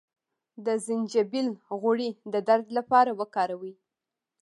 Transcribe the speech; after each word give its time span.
د 0.65 0.67
زنجبیل 0.85 1.47
غوړي 1.79 2.09
د 2.33 2.35
درد 2.47 2.67
لپاره 2.77 3.11
وکاروئ 3.19 3.73